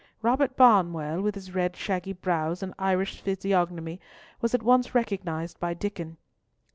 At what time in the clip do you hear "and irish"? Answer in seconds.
2.63-3.21